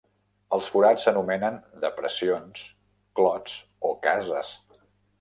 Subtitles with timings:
[0.55, 2.65] Els forats s'anomenen "depressions",
[3.21, 3.63] "clots"
[3.93, 4.55] o "cases".